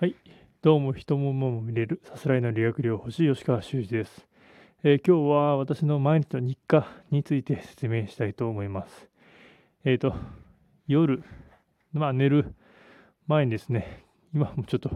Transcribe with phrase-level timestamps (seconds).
[0.00, 0.16] はい。
[0.62, 4.26] どうも、人も馬も見れる、さすらいの理学療法士、吉川修司です、
[4.82, 9.10] えー今日は私の毎日の日課について説明したいと思います。
[9.84, 10.14] えっ、と、
[10.86, 11.22] 夜、
[11.92, 12.54] まあ寝る
[13.26, 14.90] 前にですね、今もちょっと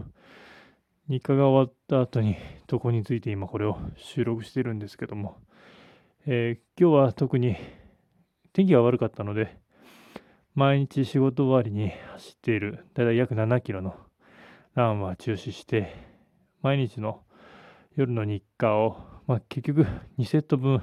[1.07, 2.35] 日課が終わった後に、
[2.65, 5.37] どこについて今これを収録してるんですけども、
[6.25, 7.57] えー今日は特に
[8.53, 9.55] 天気が悪かったので、
[10.55, 13.93] 毎日仕事終わりに走っている、だいたい約7キロの
[14.75, 15.95] ランは中止して、
[16.61, 17.23] 毎日の
[17.95, 19.87] 夜の日課を、まあ、結局
[20.19, 20.81] 2セット分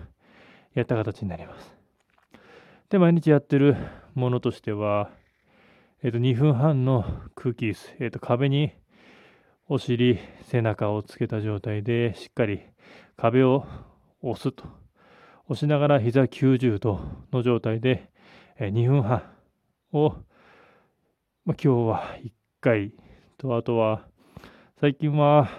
[0.73, 1.75] やった形になります。
[2.89, 3.77] で、毎日やってる
[4.15, 5.11] ものとしては、
[6.03, 8.73] えっ、と、2分半の空気椅子、えっ、と、壁に
[9.69, 12.63] お尻、背中をつけた状態で、しっかり
[13.19, 13.67] 壁を
[14.23, 14.65] 押すと。
[15.49, 16.99] 押しながら膝90度
[17.31, 18.11] の状態で、
[18.59, 19.23] えー2分半
[19.93, 20.17] を、
[21.45, 22.95] まあ、今日は1回
[23.43, 24.07] と、あとは、
[24.81, 25.51] 最近は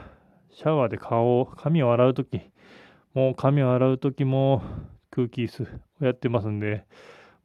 [0.51, 2.41] シャワーで顔を、髪を洗うとき、
[3.13, 4.63] もう髪を洗うときも
[5.11, 5.63] 空気椅子
[6.01, 6.85] をやってますんで、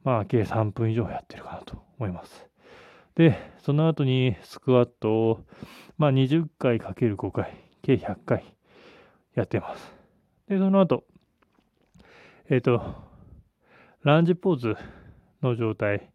[0.03, 2.47] まあ、計3分以上やってるかなと思います。
[3.15, 5.39] で、その後にスクワットを、
[5.97, 8.55] まあ、20回かける5回、計100回
[9.35, 9.93] やってます。
[10.47, 11.03] で、その後、
[12.49, 12.81] えっ、と、
[14.03, 14.75] ランジポーズ
[15.41, 16.09] の状態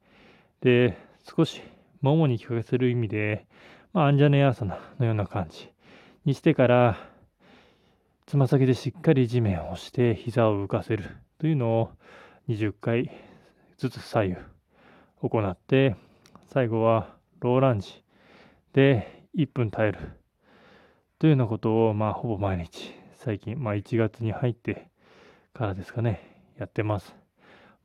[0.62, 1.60] で、少し
[2.00, 3.46] ももに効かせる意味で、
[3.94, 5.70] まあ、アンジャネヤーサナのような感じ
[6.24, 6.98] にしてから、
[8.26, 11.90] つま先でしっかり地面を押して膝を浮かせるというのを
[12.48, 13.08] 20回
[13.78, 14.36] ずつ左右
[15.20, 15.94] 行って、
[16.52, 18.02] 最後はローランジ
[18.72, 19.98] で1分耐える
[21.20, 24.88] というようなことを、まあ、ほぼ毎日、最近、まあ、1月に入って
[25.52, 27.14] からですかね、やってます。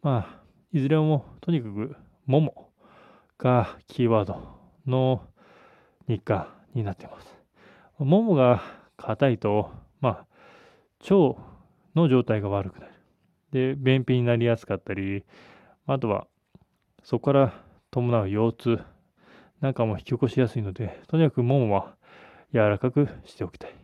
[0.01, 0.43] まあ、
[0.73, 2.71] いずれもとにかく、もも
[3.37, 5.21] がキーワードの
[6.09, 7.27] 日課になっています。
[7.99, 8.63] ももが
[8.97, 9.69] 硬いと、
[10.01, 10.25] まあ、
[11.03, 11.39] 腸
[11.95, 12.93] の状態が悪くなる。
[13.51, 15.23] で、便秘になりやすかったり、
[15.85, 16.27] あとは、
[17.03, 17.53] そこから
[17.91, 18.79] 伴う腰痛
[19.61, 21.95] なんかも引き起こしやすいので、とにかくももは
[22.53, 23.75] 柔らかくしておきたい。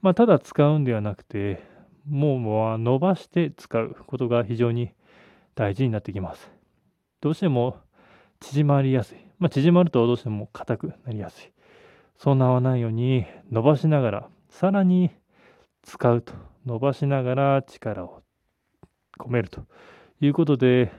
[0.00, 1.62] まあ、ただ使うんではなくて、
[2.06, 4.92] ももは伸ばして使うことが非常に
[5.56, 6.50] 大事になってきます。
[7.20, 7.78] どうしても
[8.40, 9.18] 縮まりやすい。
[9.38, 11.52] まあ、縮まるとどうしても硬くなりやすい。
[12.16, 15.10] そうならないように伸ばしながら、さらに
[15.82, 16.32] 使うと。
[16.66, 18.22] 伸ばしながら力を
[19.18, 19.62] 込めると
[20.20, 20.92] いうことで、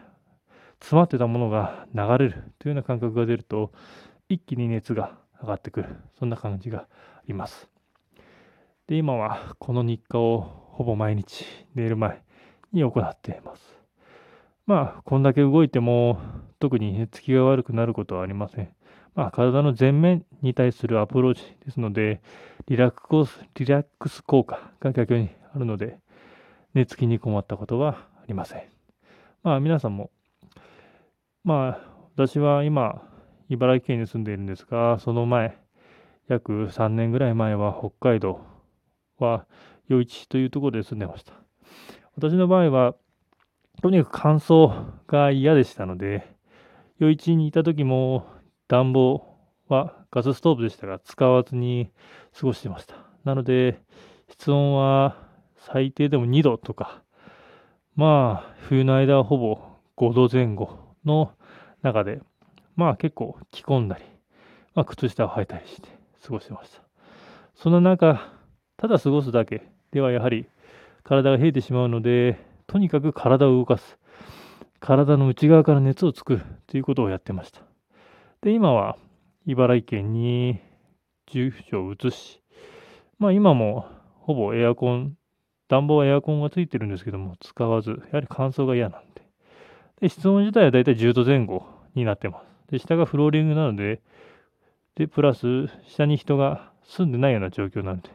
[0.79, 3.71] 詰まってたものが流れるというような感覚が出ると、
[4.29, 5.97] 一気に熱が上がってくる。
[6.17, 7.69] そんな感じがあります。
[8.87, 10.41] で、今はこの日課を
[10.71, 11.45] ほぼ毎日
[11.75, 12.23] 寝る前
[12.71, 13.78] に行っています。
[14.69, 16.19] まあ、こんだけ動いても
[16.59, 18.69] 特に寝つきが悪くなることはありません。
[19.15, 22.21] まあ、体の前面に対するアプローチですので、
[22.67, 25.97] リラックスリラックス効果が逆にあるので、
[26.75, 28.63] 寝つきに困ったことはありません。
[29.41, 30.11] まあ、皆さんも、
[31.43, 31.79] まあ、
[32.15, 33.01] 私は今、
[33.49, 35.57] 茨城県に住んでいるんですが、その前、
[36.27, 38.41] 約3年ぐらい前は北海道
[39.17, 39.47] は
[39.89, 41.33] 余市というところで住んでました。
[42.15, 42.93] 私の場合は、
[43.81, 46.35] とにかく乾燥が嫌でしたので、
[46.99, 48.25] 余市にいた時も
[48.67, 49.23] 暖房
[49.69, 51.89] はガスストーブでしたが、使わずに
[52.37, 52.95] 過ごしてました。
[53.23, 53.79] なので、
[54.29, 55.17] 室温は
[55.55, 57.03] 最低でも2度とか、
[57.95, 59.61] まあ、冬の間はほぼ
[59.97, 61.31] 5度前後の
[61.81, 62.21] 中で、
[62.75, 64.03] まあ結構着込んだり、
[64.75, 65.89] まあ、靴下を履いたりして
[66.23, 66.81] 過ごしてました。
[67.55, 68.33] そんな中、
[68.77, 70.47] ただ過ごすだけではやはり
[71.03, 73.97] 体が冷えてしまうので、とにかく体を動かす。
[74.79, 77.61] 体の内側から熱を作るということをやってました。
[78.41, 78.95] で、今は
[79.47, 80.59] 茨城県に
[81.25, 82.43] 住所を移し、
[83.17, 83.87] まあ今も
[84.19, 85.17] ほぼエアコン、
[85.67, 89.23] 暖房はエアコンがついてるんですけども、使わず、やはり乾燥が嫌なんで。
[90.01, 91.65] で、室温自体はだいたい10度前後
[91.95, 92.71] になってます。
[92.71, 93.99] で、下がフローリングなので、
[94.93, 98.11] で、プラス、下に人が住んでないような状況なので、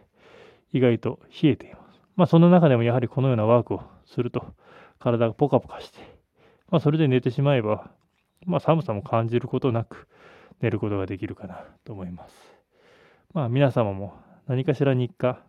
[0.73, 2.01] 意外と冷えています。
[2.15, 4.55] まあ、その中でもやはりこのようなワークをすると、
[4.99, 5.99] 体がポカポカして、
[6.71, 7.91] まあ、それで寝てしまえば、
[8.47, 10.09] まあ、寒さも感じることなく
[10.61, 12.35] 寝ることができるかなと思います。
[13.33, 14.15] まあ、皆様も
[14.47, 15.41] 何かしら日課、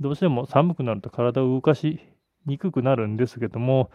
[0.00, 2.00] どうしても寒くなると体を動かし
[2.46, 3.90] にくくなるんですけども、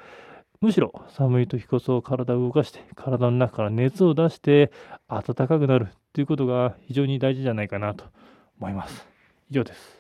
[0.61, 4.71] むしろ寒い時こそ体を動かして、体の中から熱を出して
[5.07, 8.05] 暖かくなるということが非常に大事じゃないかなと
[8.59, 9.07] 思います。
[9.49, 9.98] 以上です。